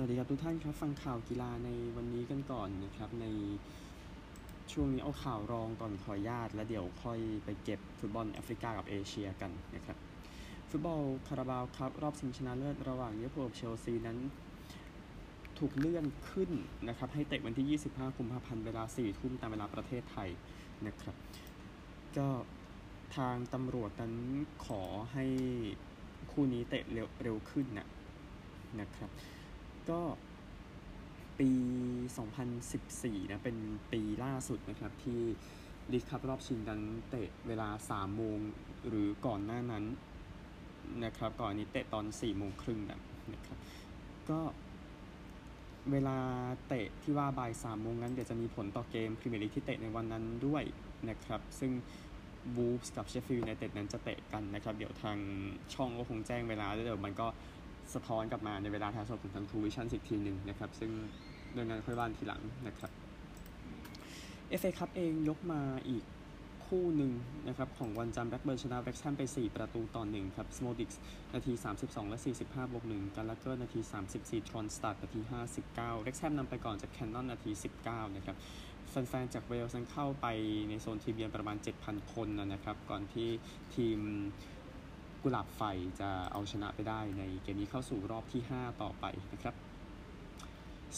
[0.00, 3.26] สวัสดีครับทุกท่านครับ ฟังข่าวกีฬาในวันนี้กันก่อนนะครับใน
[4.72, 9.96] ช่วงนี้เอาข่าวรองก่อนขอญาต แล้วเดี๋ยวค่อยไปเก็บฟุตบอลแอฟริกากับเอเชียกันนะครับ
[10.70, 14.18] ฟุตบอลคาราบาวครับ รอบชิงชนะเลิศระหว่างลิเวอร์พูลกับเชลซีนั้น
[15.58, 16.50] ถูกเลื่อนขึ้น
[16.88, 20.28] นะครับให้เตะวันที่ 25กุมภาพันธ์เวลา 4 ทุ่มตามเวลาประเทศไทย
[20.86, 21.16] นะครับ
[22.16, 22.28] ก็
[23.16, 24.14] ทางตำรวจนั้น
[24.66, 25.24] ขอให้
[26.32, 27.86] คู่นี้เตะเร็วเร็วขึ้นนะ
[28.82, 29.12] นะครับ
[29.90, 30.00] ก็
[31.38, 31.50] ปี
[32.56, 33.56] 2014 นะ เป็น
[33.92, 35.20] ปีล่าสุดนะครับ ที่
[35.92, 36.78] ลีกคัพรอบชิงกัน
[37.10, 38.38] เตะเวลา 3 โมง
[38.88, 39.84] หรือก่อนหน้านั้น
[41.04, 43.58] นะครับก่อนนี้เตะตอน 4 โมงครึ่งนะครับ
[44.30, 44.40] ก็
[45.90, 46.18] เวลา
[46.68, 50.62] เตะที่ว่าบ่าย3โมงนั้น เดี๋ยวจะมีผลต่อเกมพรีเมียร์ลีกที่เตะในวันนั้นด้วย
[51.08, 51.72] นะครับ ซึ่ง
[52.56, 55.18] วูล์ฟส์กับเชฟฟิลด์ยูไนเต็ดนั้นจะเตะกันนะครับ เดี๋ยวทาง
[55.74, 57.26] ช่องก็คงแจ้งเวลาแล้วเดี๋ยวมันก็
[57.94, 60.90] สะท้อนกลับมาในเวลาถ่ายสดของทางทรูวิชั่นส์อีกทีหนึ่งนะครับ ซึ่ง
[61.52, 62.90] โดยงานค่อยว่ากันทีหลังนะครับ
[64.48, 66.04] เอฟเอคัพเองยกมาอีก
[66.66, 67.12] คู่หนึ่ง
[67.48, 71.00] นะครับของวันจันทร์แบล็คเบิร์นชนะเร็กซ์แฮมไป 4 ประตูต่อ1ครับซโมดิกส์
[71.34, 73.80] นาที 32 และ 45 บวก1กัลลาเกอร์นาที
[74.14, 75.20] 34 ทรอนสตัดนาที
[75.62, 77.50] 59เร็กซ์แฮมนำไปก่อนจากแคนนอนนาที
[77.84, 78.36] 19 นะครับ
[78.90, 80.26] แฟนๆจากเวลส์เข้าไป
[80.68, 83.28] ในโซนทีมเยือนประมาณ 7,000 คนนะครับ ก่อนที่
[83.74, 83.98] ทีม
[85.22, 85.62] กุหลาบไฟ
[86.00, 89.56] จะเอาชนะไปได้ในเกมนี้เข้าสู่รอบที่ 5 ต่อไปนะครับ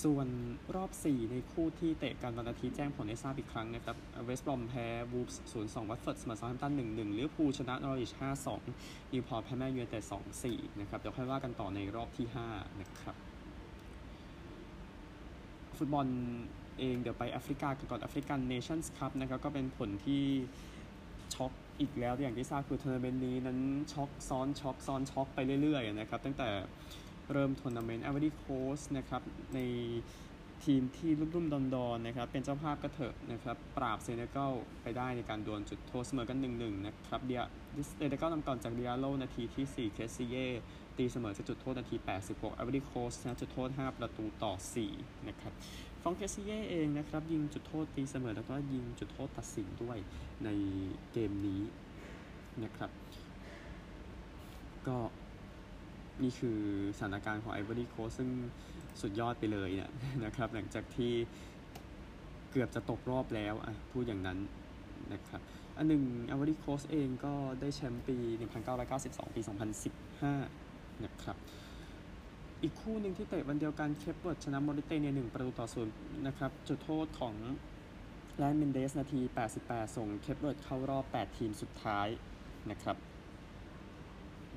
[0.03, 0.29] ส่วน
[0.77, 8.13] รอบ 4 ในคู่ที่เตะกันวันอาทิตย์แจ้งผลให้ทราบอีกครั้งนะครับเวสต์บรอมแพ้วูล์ฟส์0-2วัตฟอร์ดเสมอเซาแธมป์ตัน1-1ลิเวอร์พูลชนะนอริช
[8.63, 10.01] 5-2นิวพอร์ตแพ้แมนยูแต่
[10.67, 13.15] 2-4นะครับเดี๋ยวค่อยว่ากันต่อในรอบที่ 5 นะครับ
[15.79, 16.07] ฟุตบอล
[16.79, 20.25] เองเดี๋ยวไปแอฟริกากันก่อนแอฟริกันเนชั่นส์คัพนะครับก็เป็นผลที่
[21.35, 23.59] ช็อก อีกแล้วอย่างที่ทราบคือทัวร์นาเมนต์นี้นั้น
[23.93, 26.49] ช็อกซ้อนช็อกซ้อนช็อกไปเรื่อยๆนะครับตั้งแต่
[27.33, 28.45] เริ่มทัวร์นาเมนต์ไอวอรี่โค
[28.77, 29.23] สต์นะครับ
[29.55, 29.61] ใน
[30.65, 34.53] ทีมที่ลุ่มๆดอนๆนะครับเป็นเจ้าภาพก็เถอะนะครับปราบเซเนกัล
[34.83, 37.43] ไปได้ในการดวลจุดโทษเสมอกัน 1-1 นะครับเดีย
[37.97, 40.47] เซเนกัลนำก่อนจากเดียโลนาทีที่ 4 เคสซิเย่
[41.01, 44.53] ตีเสมอจากจุดโทษนาที 86ไอวอรี่โคสต์ชนะจุดโทษ 5 ประตูต่อ
[44.91, 45.53] 4 นะครับ
[46.03, 49.99] ฟรองค์เคสซิเย่เองนะครับ ยิงจุดโทษตีเสมอแล้วก็ยิงจุดโทษตัดสินด้วย
[50.45, 50.49] ใน
[51.13, 51.63] เกมนี้
[52.65, 52.91] นะครับ
[54.87, 54.99] ก็
[56.23, 56.59] นี่คือ
[56.97, 58.31] สถานการณ์ของไอ v o รี่โคซึ่ง
[59.01, 59.91] สุดยอดไปเลยเนี่ย
[60.25, 61.13] นะครับ หลังจากที่
[62.51, 64.39] เกือบจะตกรอบแล้วอะพูดอย่างนั้น
[65.13, 65.41] นะครับ
[65.77, 68.17] อันหนึ่งไอ v o รี่โคสเองก็ได้แชมป์ปี
[68.77, 70.70] 1992 ปี 2015
[71.05, 71.37] นะครับ
[72.63, 75.95] อีกคู่หนึ่งที่เตะวันเดียวกันเคปเวิร์ดชนะมอริเตเนียหนึ่งประตูต่อศูนย์
[76.27, 77.35] นะครับจุดโทษของ
[78.37, 79.21] ไรอันเมนเดสนาที
[79.59, 82.09] 88 ส่งเคปเวิร์ดเข้ารอบ 8 ทีมสุดท้าย
[82.71, 82.97] นะครับ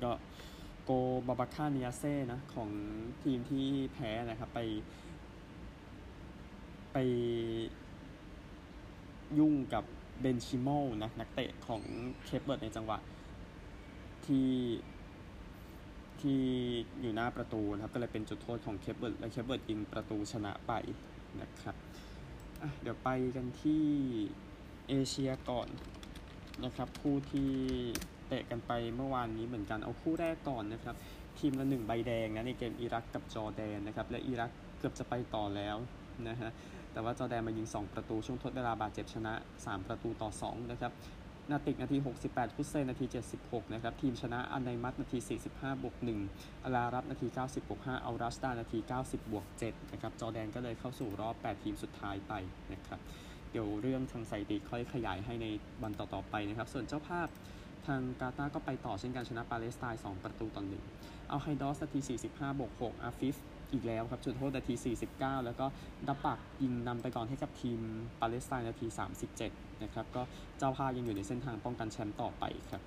[0.02, 0.12] ก็
[0.84, 0.90] โกล์
[1.26, 2.70] บาบาคาร์เนียสเซ่นะของ
[3.22, 4.60] ทีมที่แพ้นะครับไป
[6.92, 6.98] ไป
[9.38, 9.84] ยุ่งกับ
[10.20, 10.68] เบนชิโม
[11.02, 11.82] นะนักเตะของ
[12.24, 12.98] เคปเวิร์ดในจังหวะ
[14.26, 14.48] ที่
[16.24, 16.42] ที่
[17.00, 20.72] อยู่หน้าประตูนะครับ ก็เลยเป็นจุดโทษของเคปเวิร์ดและเคปเวิร์ดยิงประตูชนะไป
[21.40, 21.76] นะครับ
[22.82, 23.84] เดี๋ยวไปกันที่
[24.88, 25.68] เอเชียก่อน
[26.64, 27.50] นะครับ คู่ที่
[28.28, 30.96] เตะกันไปเมื่อวานนี้เหมือนกันเอาคู่แรกก่อนนะครับ
[31.38, 35.76] ทีมละหนึ่งใบแดงนะในเกมอิรักกับจอร์แดนนะครับ และอิรักเกือบจะไปต่อแล้ว
[36.28, 36.50] นะฮะ
[36.92, 39.32] แต่ว่าจอแดนมายิง 2 ประตูช่วงทดเวลาบาดเจ็บชนะ
[39.62, 40.92] 3 ประตูต่อ2นะครับ
[41.50, 41.96] นาติกนาที
[42.26, 43.06] 68 พุเซนนาที
[43.40, 45.18] 76 นะครับ ทีมชนะอันไนมัตนาที
[45.50, 45.96] 45 บวก
[46.28, 52.32] 1อารารับนาที 90 บวก5เอารัสตานาที 90 บวก 7 นะครับ จอแดนก็เลยเข้าสู่รอบ 8 ทีมสุดท้ายไป
[52.72, 53.00] นะครับ
[53.50, 55.46] เดี๋ยวเรื่องทางสถิติค่อยขยายให้ใน
[55.82, 57.28] วันต่อ ๆ ไปนะครับ ส่วนเจ้าภาพ
[57.86, 60.84] ทางกาตาก็ไปต่อเช่นกันชนะปาเลสไตน์ 2 ประตูต่อหนึ่ง
[61.28, 62.00] เอาไฮดอสนาที
[62.30, 63.36] 45 บวก 6 อาฟิฟ
[63.74, 64.74] อีกแล้วครับจุดโทษนาที
[65.08, 65.66] 49 แล้วก็
[66.08, 67.78] ดับบากห์ยิงนำไปก่อนให้กับทีม
[68.20, 68.86] ปาเลสไตน์นาที
[69.34, 70.22] 37 นะครับก็
[70.58, 72.82] เจ้าภาพยังอยู่ในเส้นทางป้องกันแชมป์ต่อไปครับ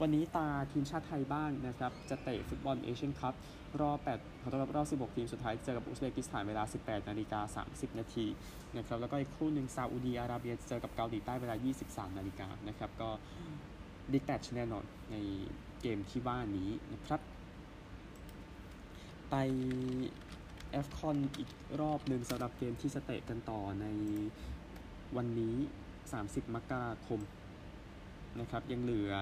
[0.00, 3.34] วันนี้ตาทีมชาติไทยบ้างนะครับ จะเตะฟุตบอลเอเชียนคัพ
[3.80, 8.26] รอบ8ขอโทษครับรอบ 16 ทีมสุดท้าย เจอกับอุซเบกิสถานเวลา 18 นาฬิกา 30 นาที
[8.76, 11.54] นะครับ แล้วก็อีกคู่หนึ่งซาอุดีอาระเบียเจอกับเกาหลีใต้เวลา
[11.86, 13.08] 23 นาฬิกานะครับ ก็
[14.12, 15.16] บิ๊กแมตช์แน่นอนใน
[15.80, 17.20] เกมที่ว่านี้นะครับ
[19.36, 19.46] ไป
[20.72, 21.50] แอฟคอนอีก
[21.80, 23.86] รอบหนึ่งสำหรับเกมที่เตะกันต่อใน
[25.16, 25.56] วันนี้
[26.04, 27.20] 30 มกราคม
[28.40, 29.14] นะครับ ยังเหลือ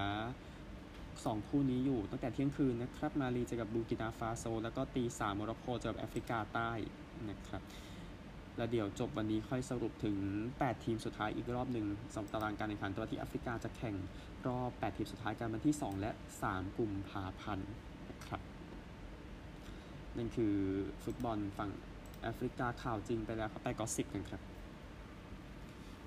[0.89, 6.71] 2 คู่นี้อยู่ตั้งแต่เที่ยงคืนนะครับ มาลีเจอกับบูร์กินาฟาโซ แล้วก็ตีสามโมร็อกโกเจอกับแอฟริกาใต้
[7.29, 7.61] นะครับ
[8.57, 10.17] แล้วเดี๋ยวจบวันนี้ค่อยสรุปถึง
[10.53, 11.85] 8 ทีมสุดท้ายอีกรอบหนึ่ง
[12.15, 13.95] สองตารางการแข่งขันตัวที่แอฟริกาจะแข่ง
[14.47, 16.11] รอบ 8 ทีมสุดท้ายกันวันที่ 2 และ
[16.43, 17.69] 3 กุมภาพันธ์
[18.09, 18.52] นะครับ
[20.17, 20.53] นั่นคือ
[21.03, 21.71] ฟุตบอลฝั่ง
[22.21, 24.41] แอฟริกาข่าวจริงไปแล้วครับไปกอสิบกันครับ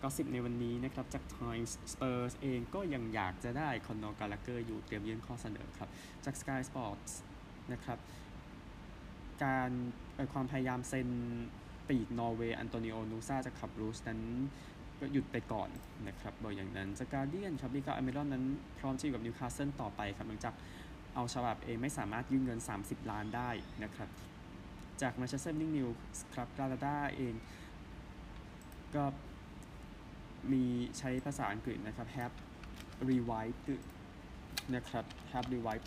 [0.02, 5.88] กอสิบในวันนี้นะครับจาก Times Spurs เองก็ยังอยากจะได้คอนนอร์กาลาเกอร์อยู่เตรียมยื่นข้อเสนอครับ
[6.24, 7.12] จาก Sky Sports
[7.72, 7.98] นะครับ
[9.44, 9.70] การ
[10.32, 11.08] ความพยายามเซ็น
[11.88, 14.20] ปีกนอร์เวย์อันโตนิโอนูซาจากขับรูสนั้น
[15.00, 15.68] ก็หยุดไปก่อน
[16.08, 18.44] นะครับบอกอย่างนั้นจากการเดียนครับลิกาอเมรอนนั้น
[18.78, 20.54] พร้อมจะอยู่กับนิวคาสเซิลต่อไปครับหลังจาก
[21.16, 23.50] เอาฉบับเองไม่สามารถยื่นเงิน 30 ล้านได้
[23.84, 24.08] นะครับ
[25.02, 25.88] จากแมนเชสเตอร์นิงนิว
[26.34, 27.34] ครับกาลาดาเอง
[28.94, 29.04] ก็
[30.52, 30.64] มี
[30.98, 32.36] ใช้ภาษาอังกฤษนะครับ have
[33.10, 33.68] revived
[34.74, 35.86] นะครับ have revived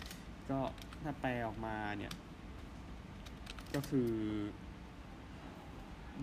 [0.50, 0.60] ก็
[1.02, 2.12] ถ้าแปลออกมาเนี่ย
[3.74, 4.10] ก็คือ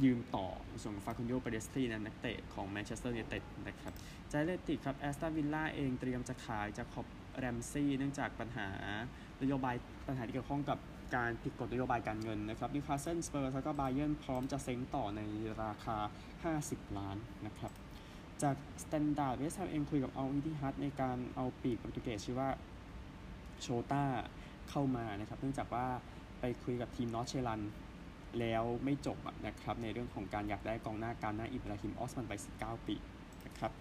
[0.04, 0.48] ยืมต่อ
[0.82, 3.94] ส่วนฟาคุนโดเปยิสตรีนั้นนักเตะของแมนเชสเตอร์ยูไนเต็ดนะครับ
[4.30, 7.08] จาก Athletic ครับแอสตันวิลล่าเองเตรียมจะขายเจค็อบ
[7.38, 8.68] แรมซี่เนื่องจากปัญหา
[9.42, 9.76] นโยบาย
[10.08, 10.80] ปัญหาที่เกี่ยวข้องกับ
[11.16, 15.22] การผิดกฎนโยบายการเงินนะครับนิวคาสเซิลสเปอร์แล้วก็บาเยร์นพร้อมจะเซ็นต่อใน
[15.64, 15.98] ราคา
[16.56, 17.72] 50 ล้านนะครับ
[18.44, 22.50] จากสแตนดาร์ดเวสต์แฮมเองคุยกับอัลอิทติฮัดในการเอาปีกโปรตุเกสชื่อว่า
[23.62, 24.04] โชต้า
[24.70, 25.86] เข้ามานะครับเนื่องจากว่า
[26.40, 27.62] ไปคุยกับทีมนอร์ดเชลลันด์
[28.40, 32.96] แล้วไม่จบนะครับในเรื่องของการอยากได้กองหน้าการหน้าอิบราฮิมออสมันไป 19 ปี
[33.46, 33.72] นะครับ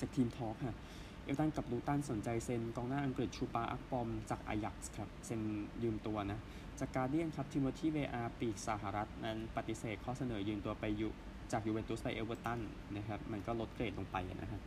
[0.00, 0.76] จาก TEAMtalk ฮะ
[1.24, 5.40] เอฟเวอร์ตันกับลูตันสนใจเซ็นกองหน้าอังกฤษชูปาอักปอมจากอายักส์ครับ เซ็น
[5.82, 6.40] ยืมตัวนะ
[6.80, 11.08] จาก Guardian ครับทิโมธีเวอาปีกสหรัฐนั้นปฏิเสธข้อเสนอยืมตัวไปยุ
[11.52, 12.60] จากยูเวนตุสไปเอเวอร์ตัน
[12.96, 14.60] นะครับ มันก็ลดเกรดลงไปนะฮะ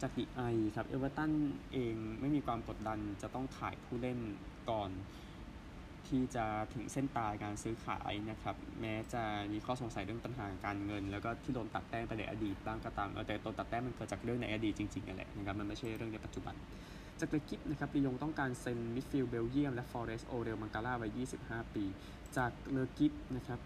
[0.00, 0.40] จาก The i
[0.74, 1.32] ครับเอเวอร์ตัน
[1.72, 4.18] เองไม่มีความกดดันจะต้องขายผู้เล่น
[4.70, 4.90] ก่อน
[6.08, 6.44] ที่จะ
[6.74, 16.54] ถึงเส้นตายการซื้อขายนะครับ แม้จะมีข้อสงสัยเรื่องปัญหาการเงิน แล้วก็ที่โดนตัดแต้มไปในอดีตบ้างก็ตามแต่โดนตัดแต้มมันเกิดจากเรื่องในอดีตจริงๆนั่นแหละนะครับมันไม่ใช่เรื่องในปัจจุบัน
[17.20, 21.08] จาก L'Equipe นะครับลียงต้องการเซ็นมิดฟิลด์เบลเยียมและฟอเรสโอเรลมังกาล่าไว้
[21.42, 21.84] 25 ปี
[22.36, 23.60] จาก L'Equipe นะครับ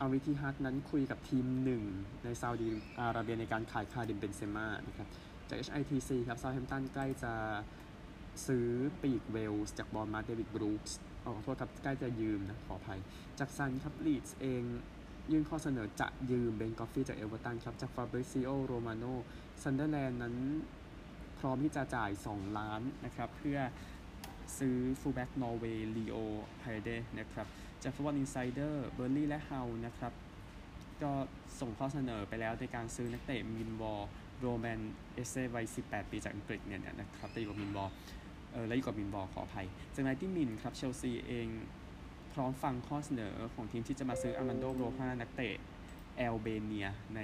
[0.00, 1.82] อัลอิทติฮัดนั้นคุยกับทีมหนึ่ง
[2.24, 2.68] ในซาอุดี
[2.98, 5.08] อาระเบียในการขายคาริมเบนเซม่านะครับ
[5.48, 7.32] จาก HITC ครับเซาแธมป์ตันใกล้จะ
[8.46, 8.66] ซื้อ
[9.02, 13.00] ปีกเวลส์จากบอร์นมัธเดวิดบรูคส์ขอโทษครับใกล้จะยืมนะขออภัย
[13.38, 14.62] จาก Sun ครับลีดส์เอง
[15.32, 19.04] ยื่นข้อเสนอจะยืมเบนก็อดฟรีย์จากเอเวอร์ตันครับ จากฟาบริซิโอโรมาโน
[19.62, 20.34] ซันเดอร์แลนด์นั้น
[21.38, 23.58] พร้อมที่จะจ่าย 2 ล้านนะครับ เพื่อ
[24.58, 26.16] ซื้อฟูลแบ็กนอร์เวย์ลีโอ
[26.62, 26.88] ไฮเด
[27.18, 27.46] นะครับ
[27.82, 30.12] จาก Football Insider เบิร์นลี่ย์และเฮานะครับ
[31.02, 31.12] ก็
[31.60, 34.02] ส่งข้อเสนอไปแล้วในการซื้อนักเตะมิลล์วอลล์
[34.40, 34.80] โรแมน
[35.14, 37.90] เอเซวัย 18 ปีจากอังกฤษเนี่ยนะครับไปอยู่กับมิลล์วอลล์
[38.54, 41.48] เออและอยู่กับมิลล์วอลล์ขออภัย จากนั้นที่มินครับเชลซีเอง
[42.32, 45.54] พร้อมฟังข้อเสนอของทีมที่จะมาซื้ออาร์มันโดโบรยานักเตะ
[46.16, 47.20] แอลเบเนียใน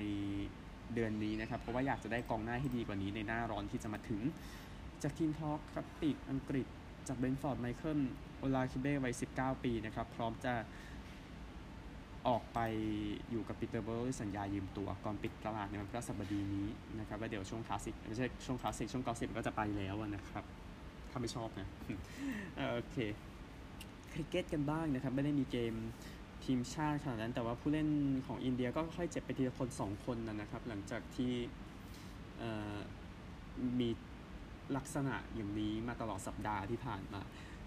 [0.95, 4.21] เดือนนี้นะครับ เพราะว่าอยากจะได้กองหน้าที่ดีกว่านี้ในหน้าร้อนที่จะมาถึง
[5.03, 6.67] จาก TEAMtalk ครับปีกอังกฤษ
[7.09, 8.01] จากเบรนท์ฟอร์ดไมเคิล
[8.39, 10.55] โอลาคิเบ้วัย 19 ปีนะครับ พร้อมจะ
[12.29, 12.59] ออกไป
[13.31, 16.69] อยู่กับปีเตอร์เบิร์สัญญายืมตัวก่อนปิดตลาดในวันพฤหัสบดีนี้
[16.99, 20.45] นะครับแล้วเดี๋ยวช่วงคลาสสิกไม่ใช่ช่วงคลาสสิกช่วง gossip ก็จะไปแล้วนะครับ
[21.11, 21.69] ถ้าไม่ชอบนะ
[22.75, 22.97] โอเค
[24.13, 25.75] คริกเก็ตกันบ้างนะครับ ไม่ได้มีเกม
[26.45, 27.89] ทีมชาติขนาดนั้น แต่ว่าผู้เล่น
[28.27, 31.33] ของอินเดียก็ค่อยเจ็บไปทีละคนสองคนนะครับ หลังจากที่
[33.81, 33.89] มี
[34.77, 37.21] ลักษณะอย่างนี้มาตลอดสัปดาห์ที่ผ่านมา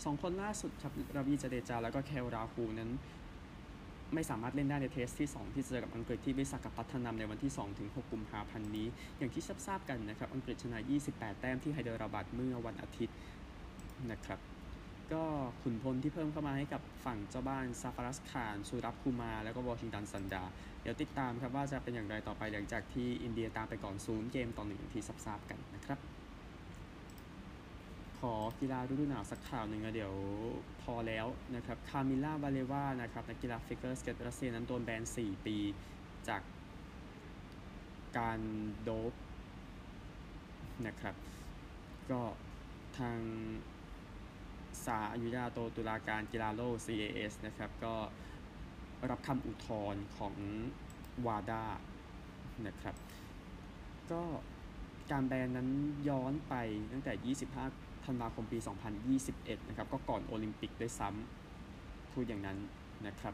[0.06, 2.92] สองคนล่าสุดครับราวินทราจาเดจา แล้วก็เคแอลราฮูลนั้น
[4.14, 13.16] ไม่สามารถเล่นได้ใน Test ที่ 2 ที่เจอกับอังกฤษที่วิสาขาปัตนัมในวันที่2ถึง6กุมภาพันธ์นี้ อย่างที่ทราบกันนะครับ อังกฤษชนะ 28 แต้มที่ไฮเดราบัดเมื่อวันอาทิตย์
[14.12, 14.40] นะครับ
[15.14, 15.24] ก็
[15.62, 20.44] ขุนพลที่เพิ่มเข้ามาให้กับฝั่งเจ้าบ้านซาฟาราซคานซอราบคูมาร์ แล้วก็วอชิงตันซุนดาร์
[20.82, 26.00] เดี๋ยวติดตามครับว่าจะเป็นอย่างไรต่อไปหลังจากที่อินเดียตามไปก่อนศูนย์เกมต่อหนึ่งที่ทราบกันนะครับ
[28.20, 30.14] ขอกีฬาฤดูหนาวสักข่าวหนึ่งนะเดี๋ยว
[30.82, 35.58] พอแล้วนะครับคามิล่าวาลิเยวานะครับนักกีฬาฟิกเกอร์สเก็ตรัสเซียนั้นโดนแบน 4 ปี
[36.28, 36.42] จาก
[38.18, 38.40] การ
[38.84, 39.14] โด๊ป
[40.88, 41.16] นะครับ
[42.12, 42.22] ก็
[42.98, 43.20] ทาง
[44.86, 47.96] ศาลอนุญาโตตุลาการกีฬาโลก CAS นะครับ ก็
[49.10, 50.36] รับคำอุทธรณ์ของ
[51.26, 51.66] วาดา
[52.68, 52.96] นะครับ
[54.12, 54.22] ก็
[55.12, 55.70] การแบนนั้น
[56.10, 56.54] ย้อนไป
[56.92, 57.36] ตั้งแต่
[57.72, 58.58] 25 ธันวาคมปี
[59.14, 62.58] 2021 นะครับ ก็ก่อนโอลิมปิกด้วยซ้ำพูดอย่างนั้น
[63.08, 63.34] นะครับ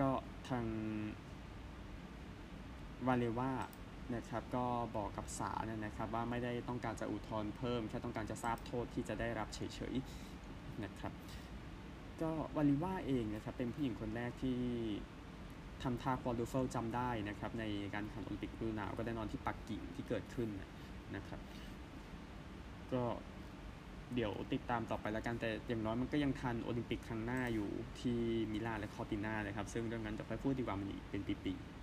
[0.00, 0.10] ก็
[0.48, 0.66] ทาง
[3.06, 3.52] วาเลว่า
[4.14, 4.64] นะครับก็
[4.96, 11.12] บอกกับศาลนะครับว่าไม่ได้ต้องการจะอุทธรณ์เพิ่มแค่ต้องการจะทราบโทษที่จะได้รับเฉยๆนะครับ
[12.20, 14.58] ก็วาลิว่าเองนะครับเป็นผู้หญิงคนแรกที่
[15.82, 20.48] ทำท่า quadruple จำได้นะครับในการแข่งโอลิมปิกฤดูหนาวก็ได้นอนที่ปักกิ่งที่เกิดขึ้น
[21.16, 21.40] นะครับ
[22.92, 23.02] ก็
[24.14, 27.68] เดี๋ยวติดตามต่อไปแล้วกัน แต่อย่างน้อยมันก็ยังทันโอลิมปิกครั้งหน้าอยู่
[28.00, 28.18] ที่
[28.52, 31.75] มิลานและคอร์ติน่านะครับ ซึ่งเรื่องนั้นจะไปพูดดีกว่ามันอีกเป็นปีๆ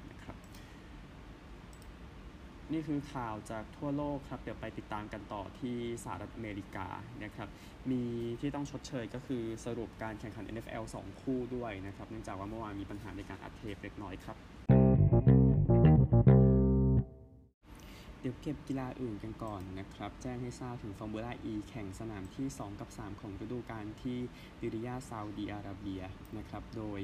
[2.71, 6.87] นี่คือข่าวจากทั่วโลกครับ เดี๋ยวไปติดตามกันต่อที่สหรัฐอเมริกา
[7.23, 7.49] นะครับ
[7.91, 8.03] มี
[8.39, 14.37] ที่ต้องชดเชยก็คือสรุปการแข่งขัน NFL 2 คู่ด้วยนะครับ เนื่องจากว่าเมื่อวานมีปัญหาในการอัดเทปเล็กน้อยครับ
[18.19, 24.17] เดี๋ยวเก็บกีฬาอื่นกันก่อนนะครับ แจ้งให้ทราบถึงฟอร์มูล่า E แข่งสนามที่ 2 กับ 3 ของฤดูกาลที่
[24.61, 26.01] ดิริยาซาอุดีอาระเบีย
[26.37, 26.99] นะครับ โดย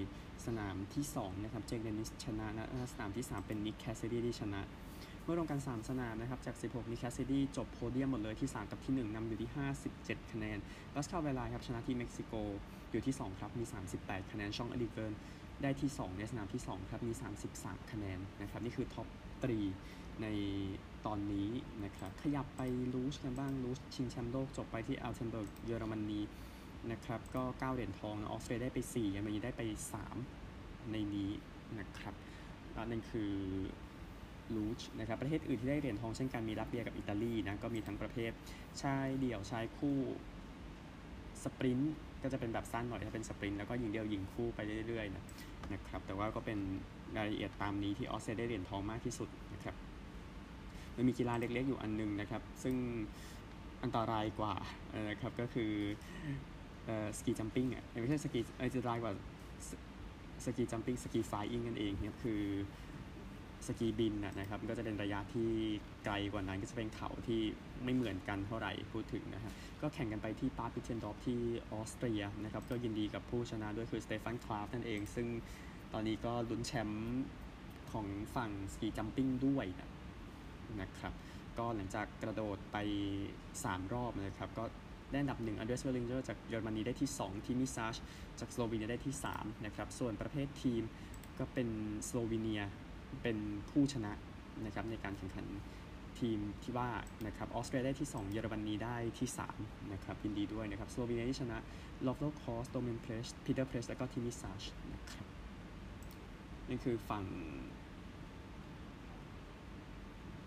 [0.45, 4.61] สนามที่2นะครับ เจคเดนนิสชนะนะสนามที่ 3 เป็นนิกแคสซิดี้ที่ชนะ
[5.31, 9.49] มื่อรวมกัน3สนามนะครับจาก 16นิกแคสซิดี้จบโพเดียมหมดเลยที่ 3 กับที่ 1นำอยู่ที่
[9.89, 10.57] 57 คะแนน
[10.93, 12.33] ปาสคาลแวร์ไลน์ครับชนะที่เม็กซิโก
[12.91, 13.63] อยู่ที่ 2 ครับมี
[13.97, 15.13] 38 คะแนนฌองเอริกแวร์ญ
[15.61, 17.13] ได้ที่ 2 ในสนามที่ 2 ครับมี
[17.51, 19.07] 33 คะแนนนะครับนี่คือ top
[19.43, 19.59] three
[20.21, 20.27] ใน
[21.05, 21.49] ตอนนี้
[21.83, 22.61] นะครับขยับไป
[22.93, 26.21] luge กันบ้าง luge ชิงแชมป์โลกจบไปที่อัลเทนเบิร์กเยอรมนี
[26.91, 29.61] นะครับก็ 9 เหรียญทองออสเตรเลียได้ไป4เยอรมนีได้ไป
[30.27, 31.31] 3 ในนี้
[31.79, 32.13] นะครับ
[32.85, 33.31] นั่นคือ
[34.55, 38.31] luge นะครับประเทศอื่นที่ได้เหรียญทองเช่นกันมีรัสเซียกับอิตาลีนะก็มีทั้งประเภท
[38.81, 39.97] ชายเดี่ยวชายคู่
[41.43, 45.23] sprint ก็จะเป็นแบบสั้นหน่อยถ้าเป็น sprint แล้วก็ยิงเดียวยิงคู่ไปเรื่อยๆนะ
[45.73, 46.59] นะครับแต่ว่าก็เป็น
[47.17, 49.75] รายละเอียดตามนี้ที่ออสเตรเลียได้เหรียญทองมากที่สุดนะครับ
[50.95, 52.75] มันมีกีฬาเล็กๆอยู่อันนึงนะครับ ซึ่ง
[53.83, 54.55] อันตรายกว่า
[55.09, 55.71] นะครับก็คือ
[57.17, 59.13] ski jumping อะไม่ใช่สกีอันตรายกว่า
[60.45, 62.41] ski jumping ski flying กันเองเนี่ยคือ
[63.67, 65.49] สกีบินนะครับก็จะเป็นระยะที่
[66.05, 67.41] ไกลกว่านั้นก็จะเป็นเขาที่
[67.83, 71.39] ไม่เหมือนกันเท่าไหร่พูดถึงนะฮะก็แข่งกันไปที่บาดมิทเทินดอร์ฟที่
[71.71, 75.27] ออสเตรียนะครับก็ยินดีกับผู้ชนะด้วยคือสเตฟานคราฟต์นั่นเอง ซึ่ง
[75.93, 77.23] ตอนนี้ก็ลุ้นแชมป์
[77.91, 79.89] ของฝั่ง ski jumping ด้วยนะ
[80.81, 81.13] นะครับ
[81.57, 82.77] ก็หลังจากกระโดดไป
[83.35, 84.63] 3 รอบนะครับก็
[85.11, 87.95] ได้อันดับหนึ่งอันเดรสเวลลิงเจอร์จากเยอรมนีได้ที่ 2 ทิมิซาช
[88.39, 90.83] จากสโลวีเนียได้ที่3นะครับส่วนประเภททีม
[91.39, 91.67] ก็เป็น
[92.07, 92.61] สโลวีเนีย
[93.21, 93.37] เป็น
[93.69, 94.13] ผู้ชนะ
[94.65, 95.45] นะครับในการแข่งขัน
[96.19, 96.89] ทีมที่ว่า
[97.25, 101.57] นะครับออสเตรเลียได้ที่ 2 เยอรมนีได้ที่ 3 นะครับยินดีด้วยนะครับสโลวีเนียที่ชนะ
[102.05, 104.63] ลอฟโรคอสโดเมนเพรฟซ์พีเตอร์เพรฟซ์แล้วก็ทิมิซาช
[104.93, 105.27] นะครับ
[106.69, 107.25] นี่คือฝั่ง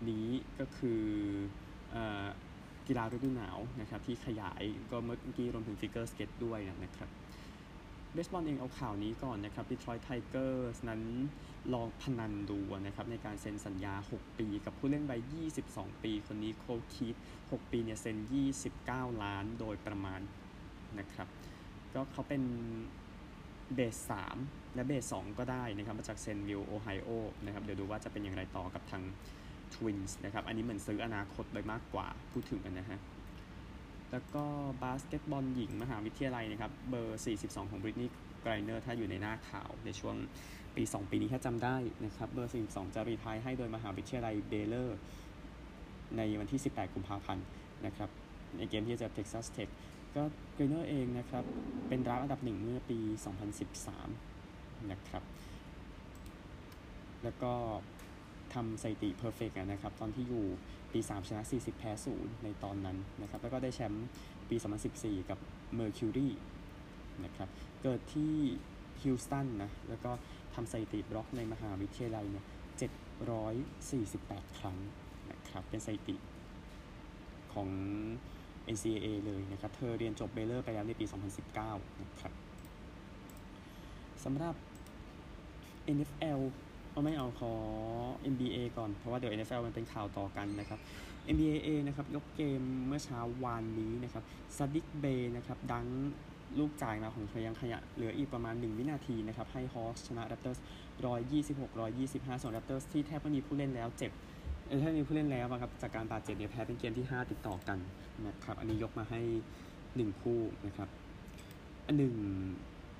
[0.09, 0.27] นี้
[0.59, 1.01] ก็คือ
[2.87, 7.09] กีฬาฤดูหนาวนะครับที่ขยายก็เมื่อกี้รวมถึง figure skate ด้วยนะครับ
[8.15, 11.01] เบสบอลเองเอาข่าวนี้ก่อนนะครับดีทรอยต์ไทเกอร์สนั้น
[11.73, 15.11] ลองพนันดูนะครับในการเซ็นสัญญา 6 ปี กับผู้เล่นวัย
[15.57, 18.17] 22 ปี คนนี้โคลต์คีธ 6ปีเนี่ยเซ็น
[18.69, 20.21] 29 ล้านโดยประมาณ
[20.99, 21.27] นะครับ
[21.93, 22.43] ก็เขาเป็น
[23.75, 23.95] base
[24.37, 27.09] 3และ base 2ก็ได้นะครับ มาจากเซนส์วิลล์โอไฮโอ
[27.45, 29.03] นะครับ เดี๋ยวดูว่าจะเป็นอย่างไรต่อกับทาง
[29.73, 32.99] Twins นะครับ อันนี้เหมือนซื้ออนาคตไปมากกว่าพูดถึงกันนะฮะ
[34.13, 34.45] แล้วก็
[34.83, 40.15] บาสเกตบอลหญิงมหาวิทยาลัยนะครับ เบอร์ 42 ของบริตนีย์ไกรเนอร์ถ้าอยู่ในหน้าข่าวในช่วง
[40.75, 44.97] ปี 2 ปีนี้ถ้าจำได้นะครับ เบอร์ 42 จะ retire ให้โดยมหาวิทยาลัยเบเลอร์
[46.17, 47.45] ในวันที่ 18 กุมภาพันธ์
[47.85, 48.09] นะครับ
[48.57, 49.67] ในเกมที่จะเจอเท็กซัสเทค
[50.15, 51.43] ก็ไกรเนอร์เองนะครับ
[51.87, 52.99] เป็น draft อันดับหนึ่งเมื่อปี
[53.93, 55.23] 2013 นะครับ
[57.23, 57.53] แล้วก็
[58.53, 60.45] ทำสถิติ perfect นะครับ ตอนที่อยู่
[60.93, 64.07] ปี 3 ชนะ 40 แพ้ 0 ในตอนนั้นนะครับ แล้วก็ได้แชมป์
[64.49, 64.55] ปี
[64.93, 65.39] 2014 กับ
[65.79, 66.29] Mercury
[67.23, 67.49] นะครับ
[67.81, 68.33] เกิดที่
[69.01, 70.11] ฮิลสตันนะ แล้วก็
[70.55, 72.45] ทำสถิติบล็อกในมหาวิทยาลัยเนี่ย
[73.71, 74.77] 748 ครั้ง
[75.31, 76.15] นะครับ เป็นสถิติ
[77.53, 77.69] ของ
[78.75, 81.05] NCAA เลยนะครับ เธอเรียนจบเบลเลอร์ไปแล้วในปี
[81.53, 82.33] 2019 นะครับ
[84.23, 84.55] สำหรับ
[85.97, 86.39] NFL
[86.93, 87.53] เอาไม่เอาขอ
[88.33, 90.79] NBA ก่อน เพราะว่าเดี๋ยว NFL มันเป็นข่าวต่อกันนะครับ
[91.33, 94.23] NBA เองนะครับ ยกเกมเมื่อเช้าวานนี้นะครับ
[94.55, 95.85] ซาดิกเบย์นะครับ ดัง
[96.59, 100.59] ลูกจ่ายมาของทยังขยะ เหลืออีกประมาณ 1 วินาทีนะครับ ให้ฮอสชนะ Raptors
[101.19, 104.11] 126 125 ส่วน Raptors ที่แทบไม่มีผู้เล่นแล้วเจ็บ
[104.83, 107.77] ถ้ามีผู้เล่นแล้วครับ จากการบาดเจ็บเนี่ยแพ้เป็นเกมที่ 5 ติดต่อกัน
[108.27, 109.21] นะครับ อันนี้ยกมาให้
[109.71, 110.89] 1 คู่นะครับ
[111.87, 112.15] อันหนึ่ง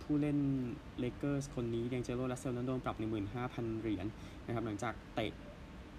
[0.03, 0.38] ผู้เล่น
[1.00, 2.95] เลเกอร์สคนนี้ยังเจโรลัสเซลนั้นโดนปรับ
[3.39, 4.05] 15,000 เหรียญ
[4.45, 5.31] นะครับหลังจากเตะ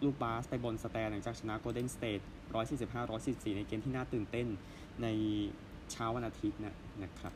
[0.05, 2.21] ลูกบาสไปบน stand หลังจากชนะโกลเด้นสเตท
[2.89, 4.47] 145-144 ในเกมที่น่าตื่นเต้น
[5.03, 5.07] ใน
[5.93, 7.35] เช้าวันอาทิตย์นะนะครับ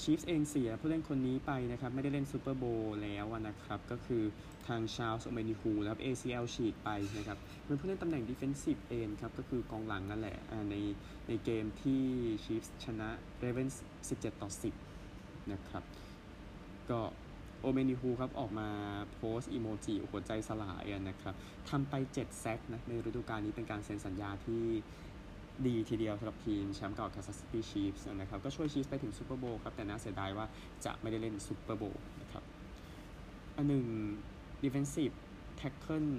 [0.00, 2.64] ชีฟส์เองเสียผู้เล่นคนนี้ไปนะครับ ไม่ได้เล่นซูเปอร์โบว์
[3.02, 4.22] แล้วนะครับ ก็คือ
[4.68, 10.38] ทางชาลส์โอเมนิฮูนะครับ ACL ฉีกไปนะครับเป็นผู้เล่นตำแหน่ง Defensive End ครับ ก็คือกองหลังนั่นแหละ
[10.70, 10.74] ใน
[11.28, 12.02] ในเกมที่
[12.44, 13.08] ชีฟส์ชนะ
[13.42, 13.74] Ravens
[14.08, 14.89] 17 ต่อ 10
[15.52, 15.84] นะครับ
[16.90, 17.00] ก็
[17.60, 18.68] โอเมนิฮูครับออกมา
[19.14, 21.34] โพสต์อีโมจิหัวใจสลายนะครับ
[21.70, 24.62] ทำไป 7 sack นะในฤดูกาลนี้เป็นการเซ็นสัญญาที่
[25.66, 30.46] ดีทีเดียวสำหรับทีมแชมป์เก่า Kansas City Chiefs นะครับก็ช่วย Chiefs ไปถึงซูเปอร์โบว์ครับ แต่น่าเสียดายว่า
[30.84, 32.42] จะไม่ได้เล่นซูเปอร์โบว์นะครับ
[33.56, 33.84] อันหนึ่ง
[34.62, 35.14] defensive
[35.60, 36.10] tackle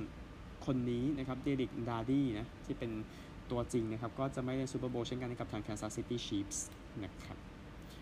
[0.65, 2.91] คนนี้นะครับเดริกดาร์ดี้นะที่เป็น
[3.51, 6.59] ตัวจริงนะครับ ก็จะไม่เล่นซูเปอร์โบว์เช่นกันกับทาง Kansas City Chiefs
[7.03, 7.37] นะครับ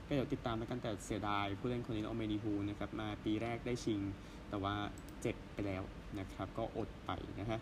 [0.10, 4.00] ก็เดี๋ยวติดตามกันแต่เสียดายผู้เล่นคนนี้โอเมนิฮูนะครับมาปีแรกได้ชิง
[4.50, 4.76] แต่ว่า
[5.22, 5.84] เจ็บไปแล้ว
[6.20, 7.60] นะครับ ก็อดไปนะฮะ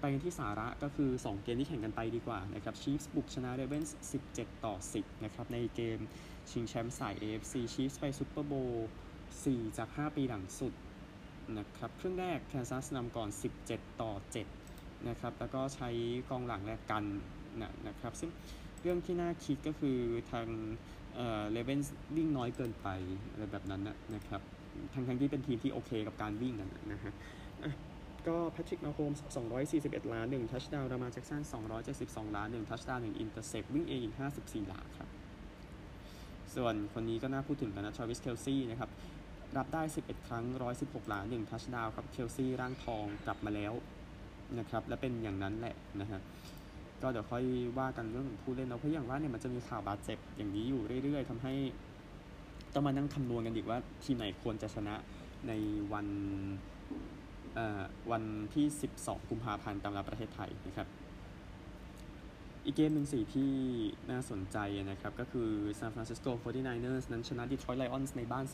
[0.00, 3.98] ไปกันที่สาระก็คือ 2 เกมที่แข่งกันไปดีกว่านะครับชีฟส์บุกชนะเรเวนส์
[4.30, 5.98] 17 ต่อ 10 นะครับ ในเกม
[6.50, 8.88] ชิงแชมป์สาย AFC ชีฟส์ไปซูเปอร์โบว์
[9.32, 10.72] 4จาก 5 ปีหลังสุด
[11.58, 13.28] นะครับครึ่งแรกแคนซัสนำก่อน
[13.64, 15.88] 17 ต่อ 7 นะครับ แล้วก็ใช้
[16.30, 17.04] กองหลังแลกกัน
[17.60, 18.30] นะนะครับซึ่ง
[18.84, 19.98] เรื่องที่น่าคิดก็คือ
[20.32, 20.46] ทาง
[21.14, 22.88] เอ่อเรเวนส์วิ่งน้อยเกินไป
[23.30, 24.42] อะไรแบบนั้นนะนะครับ
[24.92, 27.12] ทั้งทั้งที่เป็นทีมที่โอเคกับการวิ่งกันนะฮะ
[28.28, 29.24] ก็แพทริกมาโฮมส์
[29.68, 31.42] 241 หลา 1 touchdown ลามาร์แจ็กสัน
[31.88, 35.08] 272 หลา 1 touchdown 1 intercept วิ่งเองอีก 54 หลาครับ
[36.54, 38.90] ส่วนคนนี้ก็น่าพูดถึงกันนะทราวิสเคลซี่นะครับ
[39.56, 40.44] รับได้ 11 ครั้ง
[40.78, 43.72] 116 ล้าน1ทัชดาวน์ครับเคลซี่ร่างทองกลับมาแล้ว
[44.58, 46.20] นะครับ และเป็นอย่างนั้นแหละนะฮะ
[47.04, 47.44] ก็เดี๋ยวค่อย
[47.78, 51.54] ว่ากันเรื่องของผู้เล่นเราเพราะอย่างว่าเนี่ยมันจะมีข่าวบาดเจ็บอย่างนี้อยู่เรื่อย ๆทำให้
[52.74, 54.94] ต้องมานั่งคำนวณกันอีกว่าทีมไหนควรจะชนะ
[55.48, 55.52] ใน
[55.92, 56.06] วัน
[58.10, 58.22] วัน
[58.54, 58.66] ที่
[58.98, 60.88] 12 กุมภาพันธ์ตามเวลาประเทศไทยนะครับ
[62.64, 63.52] อีกเกมหนึ่งสี่ที่
[64.10, 64.58] น่าสนใจ
[64.90, 68.44] นะครับ ก็คือ San Francisco 49ers นั้นชนะ Detroit Lions ในบ้าน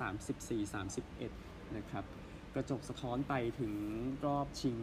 [0.78, 2.04] 34-31 นะครับ
[2.54, 3.72] กระจกสะท้อนไปถึง
[4.24, 4.76] รอบชิง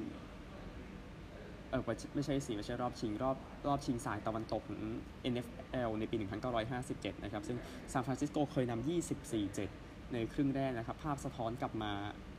[1.70, 1.84] เออ
[2.16, 4.82] ไม่ใช่สิไม่ใช่รอบชิงรอบรอบชิงสายตะวันตกของ
[5.32, 6.16] NFL ในปี
[6.70, 7.58] 1957 นะครับ ซึ่ง
[7.92, 8.88] ซานฟรานซิสโกเคยนำ
[9.48, 11.92] 24-7 ในครึ่งแรกนะครับ ภาพสะท้อนกลับมา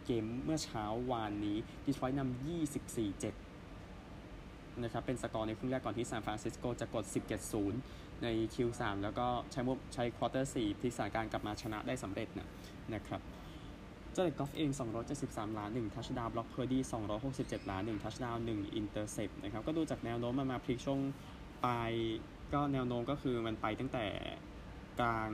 [0.06, 2.46] เกมเมื่อเช้าวานนี้ดีทรอยต์นำ
[3.48, 7.04] 24-7นะครับเป็นสกอร์ในครึ่งแรกก่อนที่ซานฟรานซิสโกจะกด
[7.64, 12.48] 17-0 ใน Q3 แล้วก็ใช้มุใช้ quarter 4พลิกสถานการณ์กลับมาชนะได้สำเร็จนะ
[12.94, 13.20] นะครับ
[14.18, 14.70] จาเร็ดกอฟฟ์เอง
[15.14, 16.82] 273 หลา 1 touchdown บร็อกเพอร์ดี้
[17.26, 21.00] 267 หลา 1 touchdown 1 intercept นะครับ ก็ดูจากแนวโน้มมันมาพลิกช่วง
[21.64, 21.92] ปลาย
[22.54, 24.06] ก็แนวโน้มก็คือมันไปตั้งแต่
[25.00, 25.30] กลาง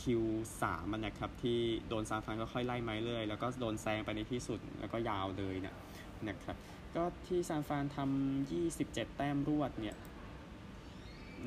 [0.00, 5.74] Q3 มันนะครับ ที่โดนซานฟรานก็ค่อยไล่มาเลยแล้วก็โดนแซงไปในที่สุด แล้วก็ยาวเลยเนี่ย
[6.28, 6.56] นะครับ
[6.96, 9.96] ก็ที่ซานฟรานทำ27 แต้มรวดเนี่ย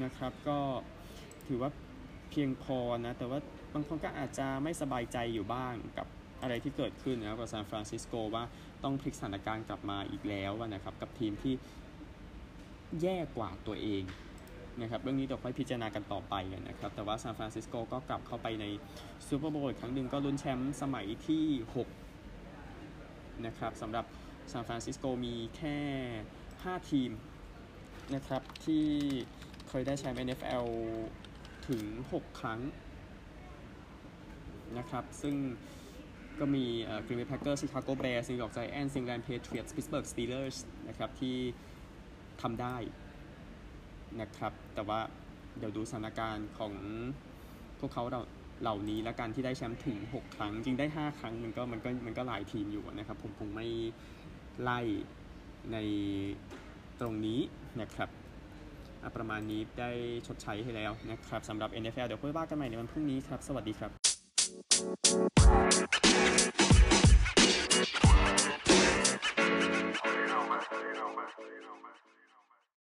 [0.03, 0.59] นะครับ ก็
[1.47, 1.69] ถือว่า
[2.29, 3.39] เพียงพอนะ แต่ว่า
[3.73, 6.07] บางคนก็อาจจะไม่สบายใจอยู่บ้างกับ
[6.41, 8.43] อะไรที่เกิดขึ้นนะกับซานฟรานซิสโกว่า
[8.83, 11.53] ต้องพลิกสถานการณ์กลับมาอีกแล้วนะครับกับทีมที่
[13.01, 14.03] แย่กว่าตัวเอง
[14.81, 16.35] นะครับเรื่องนี้เดี๋ยวค่อยพิจารณากันต่อไป
[16.67, 18.65] นะครับแต่ว่าซานฟรานซิสโกก็กลับเข้าไปใน
[19.27, 21.45] ซูเปอร์โบว์อีกครั้งหนึ่งก็ลุ้นแชมป์สมัยที่
[22.43, 24.05] 6 นะครับสำหรับ
[24.51, 25.77] ซานฟรานซิสโกมีแค่
[26.35, 27.11] 5 ทีม
[28.15, 28.85] นะครับที่
[29.69, 30.67] เคยได้แชมป์ NFL
[31.67, 32.59] ถึง 6 ครั้ง
[34.77, 35.35] นะครับซึ่ง
[36.41, 36.65] ก็มี
[37.05, 41.37] Green Bay Packers Chicago Bears New York Giants New England Patriots Pittsburgh Steelers นะครับที่
[42.41, 42.75] ทำได้
[44.21, 44.99] นะครับ แต่ว่า
[45.57, 46.73] เดี๋ยวดูสถานการณ์ของ
[47.79, 48.21] พวกเขาเรา
[48.61, 53.67] เหล่านี้และการที่ได้แชมป์ถึง 6 ครั้ง จริงได้ 5 ครั้งมันก็มันก็มันก็หลายทีมอยู่นะครับ ผมคงไม่
[54.61, 54.79] ไล่
[55.71, 55.77] ใน
[56.99, 57.39] ตรงนี้
[57.81, 58.09] นะครับ
[59.15, 59.91] ประมาณนี้ได้
[60.27, 63.91] ชดใช้ให้แล้วนะครับสำหรับ NFL เดี๋ยวค่อยว่ากันใหม่ในวันพรุ่งนี้ครับ สวัสดีครับ